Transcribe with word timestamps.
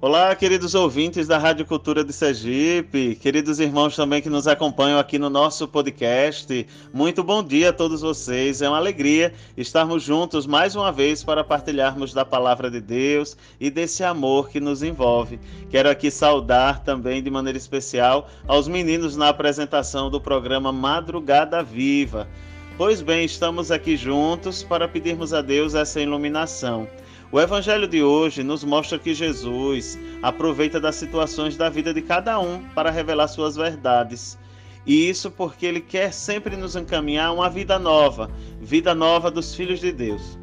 Olá, 0.00 0.32
queridos 0.36 0.76
ouvintes 0.76 1.26
da 1.26 1.38
Rádio 1.38 1.66
Cultura 1.66 2.04
de 2.04 2.12
Sergipe, 2.12 3.16
queridos 3.16 3.58
irmãos 3.58 3.96
também 3.96 4.22
que 4.22 4.30
nos 4.30 4.46
acompanham 4.46 4.96
aqui 4.96 5.18
no 5.18 5.28
nosso 5.28 5.66
podcast. 5.66 6.64
Muito 6.94 7.24
bom 7.24 7.42
dia 7.42 7.70
a 7.70 7.72
todos 7.72 8.02
vocês. 8.02 8.62
É 8.62 8.68
uma 8.68 8.78
alegria 8.78 9.34
estarmos 9.56 10.04
juntos 10.04 10.46
mais 10.46 10.76
uma 10.76 10.92
vez 10.92 11.24
para 11.24 11.42
partilharmos 11.42 12.14
da 12.14 12.24
palavra 12.24 12.70
de 12.70 12.80
Deus 12.80 13.36
e 13.58 13.70
desse 13.70 14.04
amor 14.04 14.50
que 14.50 14.60
nos 14.60 14.84
envolve. 14.84 15.40
Quero 15.68 15.90
aqui 15.90 16.12
saudar 16.12 16.84
também 16.84 17.20
de 17.20 17.28
maneira 17.28 17.58
especial 17.58 18.30
aos 18.46 18.68
meninos 18.68 19.16
na 19.16 19.30
apresentação 19.30 20.08
do 20.08 20.20
programa 20.20 20.70
Madrugada 20.70 21.60
Viva. 21.60 22.28
Pois 22.76 23.02
bem, 23.02 23.24
estamos 23.24 23.72
aqui 23.72 23.96
juntos 23.96 24.62
para 24.62 24.86
pedirmos 24.86 25.34
a 25.34 25.42
Deus 25.42 25.74
essa 25.74 26.00
iluminação. 26.00 26.86
O 27.30 27.38
evangelho 27.38 27.86
de 27.86 28.02
hoje 28.02 28.42
nos 28.42 28.64
mostra 28.64 28.98
que 28.98 29.12
Jesus 29.12 29.98
aproveita 30.22 30.80
das 30.80 30.94
situações 30.94 31.58
da 31.58 31.68
vida 31.68 31.92
de 31.92 32.00
cada 32.00 32.40
um 32.40 32.64
para 32.74 32.90
revelar 32.90 33.28
suas 33.28 33.54
verdades. 33.54 34.38
E 34.86 35.10
isso 35.10 35.30
porque 35.30 35.66
ele 35.66 35.82
quer 35.82 36.10
sempre 36.10 36.56
nos 36.56 36.74
encaminhar 36.74 37.26
a 37.26 37.32
uma 37.32 37.50
vida 37.50 37.78
nova, 37.78 38.30
vida 38.58 38.94
nova 38.94 39.30
dos 39.30 39.54
filhos 39.54 39.78
de 39.78 39.92
Deus. 39.92 40.38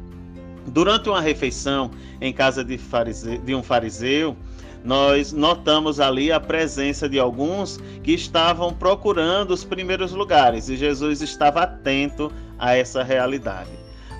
Durante 0.68 1.08
uma 1.08 1.20
refeição 1.20 1.90
em 2.20 2.32
casa 2.32 2.62
de, 2.62 2.78
fariseu, 2.78 3.38
de 3.38 3.52
um 3.52 3.64
fariseu, 3.64 4.36
nós 4.84 5.32
notamos 5.32 5.98
ali 5.98 6.30
a 6.30 6.38
presença 6.38 7.08
de 7.08 7.18
alguns 7.18 7.80
que 8.04 8.12
estavam 8.12 8.72
procurando 8.72 9.50
os 9.50 9.64
primeiros 9.64 10.12
lugares 10.12 10.68
e 10.68 10.76
Jesus 10.76 11.20
estava 11.20 11.62
atento 11.62 12.30
a 12.56 12.76
essa 12.76 13.02
realidade. 13.02 13.70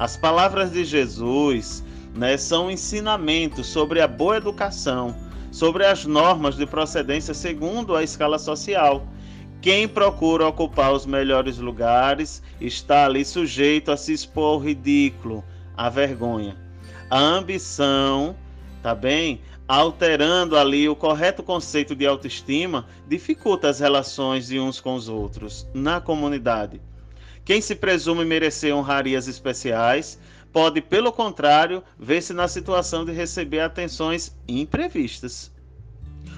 As 0.01 0.16
palavras 0.16 0.73
de 0.73 0.85
Jesus 0.85 1.85
né, 2.16 2.37
são 2.37 2.71
ensinamentos 2.71 3.66
sobre 3.66 4.01
a 4.01 4.09
boa 4.09 4.38
educação, 4.38 5.15
sobre 5.52 5.85
as 5.85 6.04
normas 6.04 6.57
de 6.57 6.66
procedência 6.66 7.35
segundo 7.35 7.95
a 7.95 8.02
escala 8.02 8.38
social. 8.38 9.07
Quem 9.60 9.87
procura 9.87 10.46
ocupar 10.46 10.93
os 10.93 11.07
melhores 11.07 11.59
lugares 11.59 12.43
está 12.60 13.05
ali 13.05 13.24
sujeito 13.24 13.90
a 13.90 13.96
se 13.96 14.13
expor 14.13 14.55
ao 14.55 14.59
ridículo, 14.59 15.45
à 15.77 15.88
vergonha. 15.88 16.57
A 17.10 17.18
ambição, 17.18 18.37
tá 18.83 18.95
bem? 18.95 19.40
Alterando 19.68 20.57
ali 20.57 20.88
o 20.88 20.95
correto 20.95 21.43
conceito 21.43 21.95
de 21.95 22.07
autoestima, 22.07 22.87
dificulta 23.09 23.68
as 23.68 23.80
relações 23.80 24.46
de 24.46 24.60
uns 24.60 24.80
com 24.80 24.95
os 24.95 25.09
outros 25.09 25.66
na 25.74 26.01
comunidade. 26.01 26.80
Quem 27.45 27.60
se 27.60 27.74
presume 27.74 28.24
merecer 28.24 28.74
honrarias 28.74 29.29
especiais 29.29 30.18
pode, 30.57 30.80
pelo 30.80 31.12
contrário, 31.12 31.85
ver-se 31.99 32.32
na 32.32 32.49
situação 32.49 33.04
de 33.04 33.12
receber 33.12 33.60
atenções 33.60 34.35
imprevistas. 34.49 35.52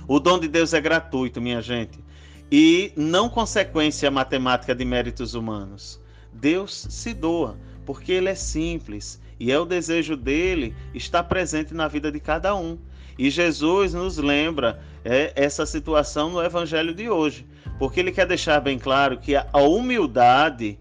O 0.09 0.19
dom 0.19 0.41
de 0.41 0.49
Deus 0.49 0.75
é 0.75 0.81
gratuito, 0.81 1.41
minha 1.41 1.63
gente, 1.63 2.01
e 2.51 2.93
não 2.97 3.29
consequência 3.29 4.11
matemática 4.11 4.75
de 4.75 4.85
méritos 4.85 5.35
humanos. 5.35 6.01
Deus 6.33 6.89
se 6.91 7.15
doa, 7.15 7.57
porque 7.87 8.11
ele 8.11 8.29
é 8.29 8.35
simples 8.35 9.23
e 9.39 9.53
é 9.53 9.59
o 9.61 9.65
desejo 9.65 10.17
dele 10.17 10.75
estar 10.93 11.23
presente 11.23 11.73
na 11.73 11.87
vida 11.87 12.11
de 12.11 12.19
cada 12.19 12.57
um. 12.57 12.77
E 13.17 13.31
Jesus 13.31 13.95
nos 13.95 14.19
lembra 14.19 14.83
é, 15.05 15.33
essa 15.37 15.65
situação 15.65 16.29
no 16.29 16.43
evangelho 16.43 16.93
de 16.93 17.09
hoje, 17.09 17.47
porque 17.79 18.01
ele 18.01 18.11
quer 18.11 18.27
deixar 18.27 18.59
bem 18.59 18.81
claro 18.81 19.19
que 19.19 19.37
a 19.37 19.47
humildade 19.59 20.77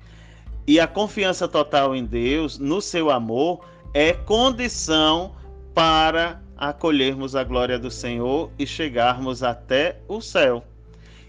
e 0.68 0.82
a 0.82 0.86
confiança 0.86 1.48
total 1.48 1.96
em 1.96 2.04
Deus, 2.04 2.60
no 2.60 2.82
seu 2.82 3.10
amor, 3.10 3.62
é 3.94 4.12
condição 4.12 5.34
para 5.74 6.42
acolhermos 6.58 7.36
a 7.38 7.44
glória 7.44 7.80
do 7.80 7.90
Senhor 7.90 8.52
e 8.60 8.68
chegarmos 8.68 9.44
até 9.44 10.02
o 10.10 10.20
céu. 10.20 10.66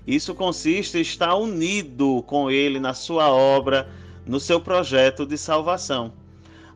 Isso 0.05 0.35
consiste 0.35 0.99
em 0.99 1.03
estar 1.03 1.37
unido 1.37 2.25
com 2.27 2.51
Ele 2.51 2.81
na 2.81 2.95
sua 2.95 3.31
obra, 3.31 3.89
no 4.27 4.41
seu 4.41 4.61
projeto 4.61 5.25
de 5.25 5.39
salvação. 5.39 6.13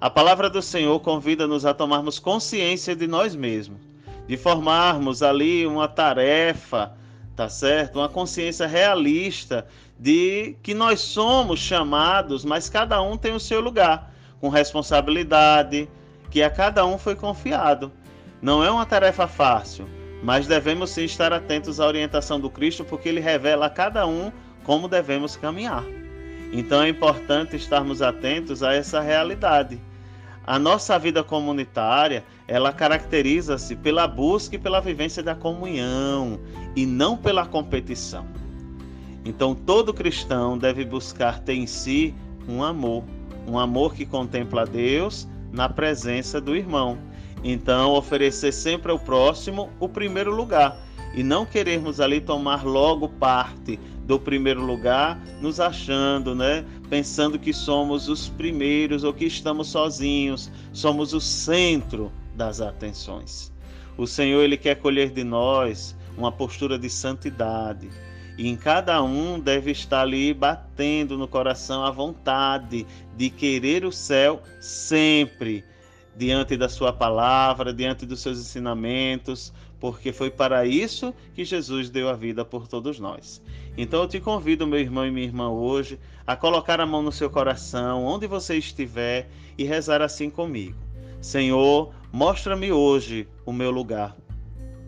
A 0.01 0.09
palavra 0.09 0.49
do 0.49 0.63
Senhor 0.63 1.01
convida-nos 1.01 1.65
a 1.65 1.75
tomarmos 1.75 2.19
consciência 2.19 2.95
de 2.95 3.07
nós 3.09 3.35
mesmos, 3.35 3.81
de 4.29 4.37
formarmos 4.37 5.23
ali 5.23 5.67
uma 5.67 5.89
tarefa, 5.89 6.93
tá 7.35 7.49
certo? 7.49 7.99
Uma 7.99 8.09
consciência 8.09 8.67
realista 8.67 9.67
de 9.99 10.57
que 10.63 10.75
nós 10.75 11.01
somos 11.01 11.61
chamados, 11.61 12.45
mas 12.45 12.69
cada 12.69 13.01
um 13.01 13.17
tem 13.17 13.33
o 13.33 13.41
seu 13.41 13.61
lugar, 13.61 14.13
com 14.41 14.49
responsabilidade, 14.49 15.89
que 16.31 16.43
a 16.43 16.51
cada 16.51 16.85
um 16.85 16.99
foi 16.99 17.15
confiado. 17.15 17.93
Não 18.41 18.65
é 18.65 18.71
uma 18.71 18.87
tarefa 18.87 19.27
fácil, 19.27 19.89
mas 20.23 20.47
devemos 20.47 20.91
sim 20.91 21.05
estar 21.05 21.33
atentos 21.33 21.79
à 21.79 21.87
orientação 21.87 22.41
do 22.41 22.51
Cristo, 22.51 22.85
porque 22.85 23.09
ele 23.09 23.21
revela 23.21 23.67
a 23.67 23.71
cada 23.71 24.07
um 24.07 24.33
como 24.65 24.89
devemos 24.89 25.37
caminhar. 25.37 25.85
Então 26.53 26.83
é 26.83 26.89
importante 26.89 27.57
estarmos 27.57 28.03
atentos 28.03 28.63
a 28.63 28.75
essa 28.75 29.01
realidade. 29.01 29.81
A 30.45 30.59
nossa 30.59 30.99
vida 30.99 31.23
comunitária, 31.23 32.25
ela 32.49 32.73
caracteriza-se 32.73 33.77
pela 33.77 34.09
busca 34.09 34.57
e 34.57 34.59
pela 34.59 34.81
vivência 34.81 35.23
da 35.23 35.35
comunhão 35.35 36.41
e 36.75 36.85
não 36.85 37.17
pela 37.17 37.47
competição. 37.47 38.27
Então, 39.25 39.55
todo 39.55 39.95
cristão 39.95 40.59
deve 40.59 40.85
buscar 40.85 41.39
ter 41.39 41.55
em 41.55 41.67
si 41.67 42.13
um 42.49 42.63
amor, 42.63 43.05
um 43.47 43.57
amor 43.57 43.95
que 43.95 44.05
contempla 44.05 44.67
Deus 44.67 45.29
na 45.53 45.69
presença 45.69 46.41
do 46.41 46.57
irmão. 46.57 46.99
Então, 47.45 47.93
oferecer 47.93 48.53
sempre 48.53 48.91
ao 48.91 48.99
próximo 48.99 49.71
o 49.79 49.89
primeiro 49.89 50.35
lugar 50.35 50.77
e 51.15 51.23
não 51.23 51.45
querermos 51.45 52.01
ali 52.01 52.21
tomar 52.21 52.65
logo 52.65 53.09
parte 53.09 53.79
do 54.07 54.19
primeiro 54.19 54.65
lugar, 54.65 55.21
nos 55.41 55.61
achando, 55.61 56.35
né, 56.35 56.65
pensando 56.89 57.39
que 57.39 57.53
somos 57.53 58.09
os 58.09 58.29
primeiros 58.29 59.05
ou 59.05 59.13
que 59.13 59.27
estamos 59.27 59.69
sozinhos, 59.69 60.51
somos 60.73 61.13
o 61.13 61.21
centro 61.21 62.11
das 62.35 62.61
atenções. 62.61 63.53
O 63.97 64.07
Senhor 64.07 64.43
ele 64.43 64.57
quer 64.57 64.77
colher 64.77 65.11
de 65.11 65.23
nós 65.23 65.97
uma 66.17 66.33
postura 66.33 66.79
de 66.79 66.91
santidade, 66.91 67.91
e 68.37 68.49
em 68.49 68.57
cada 68.57 69.03
um 69.03 69.39
deve 69.39 69.71
estar 69.71 70.01
ali 70.01 70.33
batendo 70.33 71.19
no 71.19 71.29
coração 71.29 71.85
a 71.85 71.91
vontade 71.91 72.87
de 73.17 73.31
querer 73.31 73.85
o 73.85 73.93
céu 73.93 74.43
sempre, 74.61 75.65
diante 76.17 76.57
da 76.57 76.69
Sua 76.69 76.93
palavra, 76.93 77.73
diante 77.73 78.05
dos 78.05 78.21
seus 78.21 78.39
ensinamentos, 78.39 79.53
porque 79.83 80.13
foi 80.13 80.31
para 80.31 80.65
isso 80.65 81.13
que 81.35 81.45
Jesus 81.45 81.91
deu 81.91 82.09
a 82.09 82.13
vida 82.13 82.45
por 82.45 82.69
todos 82.69 83.01
nós. 83.01 83.43
Então 83.77 84.03
eu 84.03 84.07
te 84.07 84.21
convido, 84.21 84.65
meu 84.65 84.79
irmão 84.79 85.05
e 85.05 85.11
minha 85.11 85.27
irmã, 85.27 85.51
hoje, 85.51 85.99
a 86.25 86.37
colocar 86.37 86.81
a 86.81 86.87
mão 86.87 87.03
no 87.03 87.11
seu 87.11 87.29
coração, 87.29 88.05
onde 88.05 88.29
você 88.29 88.57
estiver, 88.57 89.29
e 89.59 89.65
rezar 89.65 90.01
assim 90.01 90.31
comigo. 90.31 90.77
Senhor, 91.21 91.93
mostra-me 92.13 92.71
hoje 92.71 93.27
o 93.45 93.53
meu 93.53 93.73
lugar. 93.73 94.17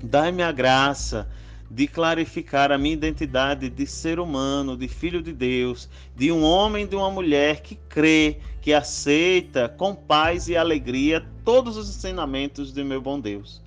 Dai-me 0.01 0.45
a 0.45 0.53
graça 0.53 1.29
de 1.69 1.89
clarificar 1.89 2.71
a 2.71 2.79
minha 2.79 2.95
identidade 2.95 3.69
de 3.69 3.89
ser 3.89 4.21
humano, 4.21 4.77
de 4.77 4.87
filho 4.87 5.21
de 5.21 5.33
Deus, 5.33 5.89
de 6.15 6.31
um 6.31 6.45
homem, 6.45 6.87
de 6.87 6.95
uma 6.95 7.11
mulher 7.11 7.63
que 7.63 7.75
crê, 7.89 8.39
que 8.61 8.73
aceita 8.73 9.69
com 9.69 9.93
paz 9.93 10.47
e 10.47 10.57
alegria 10.57 11.27
todos 11.45 11.77
os 11.77 11.89
ensinamentos 11.89 12.73
de 12.73 12.85
meu 12.85 13.01
bom 13.01 13.19
Deus. 13.19 13.64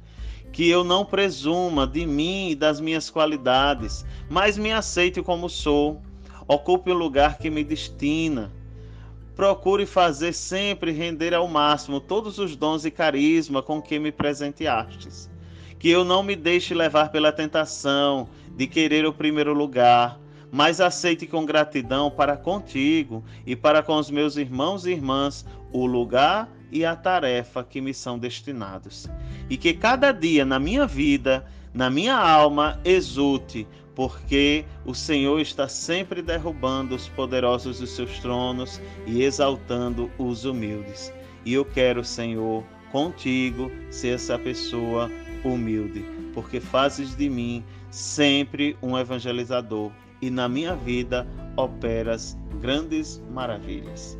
Que 0.52 0.70
eu 0.70 0.84
não 0.84 1.06
presuma 1.06 1.86
de 1.86 2.06
mim 2.06 2.50
e 2.50 2.56
das 2.56 2.80
minhas 2.80 3.10
qualidades, 3.10 4.06
mas 4.30 4.58
me 4.58 4.72
aceite 4.72 5.22
como 5.22 5.50
sou. 5.50 6.02
Ocupe 6.48 6.92
o 6.92 6.96
lugar 6.96 7.38
que 7.38 7.50
me 7.50 7.64
destina. 7.64 8.52
Procure 9.36 9.86
fazer 9.86 10.34
sempre 10.34 10.92
render 10.92 11.34
ao 11.34 11.48
máximo 11.48 12.00
todos 12.00 12.40
os 12.40 12.56
dons 12.56 12.86
e 12.86 12.92
carisma 12.92 13.62
com 13.62 13.82
que 13.82 14.00
me 14.00 14.12
presenteastes 14.12 15.30
que 15.80 15.90
eu 15.90 16.04
não 16.04 16.24
me 16.24 16.36
deixe 16.36 16.74
levar 16.74 17.10
pela 17.12 17.32
tentação 17.32 18.28
de 18.56 18.66
querer 18.68 19.06
o 19.06 19.14
primeiro 19.14 19.54
lugar, 19.54 20.20
mas 20.52 20.82
aceite 20.82 21.28
com 21.28 21.46
gratidão 21.46 22.10
para 22.10 22.36
contigo 22.36 23.24
e 23.46 23.56
para 23.56 23.84
com 23.84 23.96
os 23.96 24.10
meus 24.10 24.38
irmãos 24.38 24.86
e 24.86 24.92
irmãs 24.92 25.46
o 25.72 25.86
lugar 25.86 26.50
e 26.72 26.86
a 26.86 26.96
tarefa 26.96 27.64
que 27.64 27.82
me 27.82 27.94
são 27.94 28.18
destinados. 28.18 29.08
E 29.50 29.58
que 29.58 29.74
cada 29.74 30.12
dia 30.12 30.46
na 30.46 30.60
minha 30.60 30.86
vida, 30.86 31.46
na 31.74 31.90
minha 31.90 32.16
alma, 32.16 32.80
exulte, 32.84 33.68
porque 33.96 34.66
o 34.86 34.94
Senhor 34.94 35.40
está 35.40 35.68
sempre 35.68 36.22
derrubando 36.22 36.96
os 36.96 37.08
poderosos 37.10 37.80
dos 37.80 37.92
seus 37.92 38.20
tronos 38.20 38.82
e 39.06 39.24
exaltando 39.24 40.12
os 40.18 40.46
humildes. 40.46 41.12
E 41.46 41.54
eu 41.54 41.66
quero, 41.66 42.04
Senhor, 42.04 42.64
contigo 42.92 43.72
ser 43.90 44.16
essa 44.16 44.38
pessoa 44.38 45.10
humilde, 45.44 46.06
porque 46.34 46.60
fazes 46.60 47.16
de 47.16 47.30
mim 47.30 47.64
sempre 47.90 48.78
um 48.82 48.98
evangelizador 48.98 49.92
e 50.22 50.30
na 50.30 50.48
minha 50.48 50.76
vida 50.76 51.28
operas 51.56 52.38
grandes 52.60 53.22
maravilhas. 53.32 54.18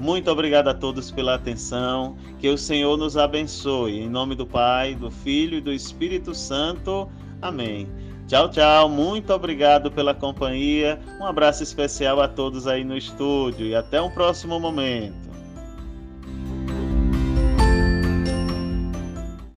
Muito 0.00 0.30
obrigado 0.30 0.68
a 0.68 0.74
todos 0.74 1.10
pela 1.10 1.34
atenção. 1.34 2.16
Que 2.38 2.48
o 2.48 2.56
Senhor 2.56 2.96
nos 2.96 3.16
abençoe. 3.16 4.00
Em 4.00 4.08
nome 4.08 4.34
do 4.34 4.46
Pai, 4.46 4.94
do 4.94 5.10
Filho 5.10 5.58
e 5.58 5.60
do 5.60 5.72
Espírito 5.72 6.34
Santo. 6.34 7.08
Amém. 7.42 7.86
Tchau, 8.26 8.48
tchau. 8.48 8.88
Muito 8.88 9.32
obrigado 9.32 9.90
pela 9.90 10.14
companhia. 10.14 10.98
Um 11.20 11.26
abraço 11.26 11.62
especial 11.62 12.20
a 12.20 12.28
todos 12.28 12.66
aí 12.66 12.82
no 12.82 12.96
estúdio 12.96 13.66
e 13.66 13.74
até 13.74 14.00
um 14.00 14.10
próximo 14.10 14.58
momento. 14.58 15.29